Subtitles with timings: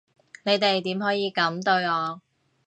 [0.45, 2.21] 你哋點可以噉對我？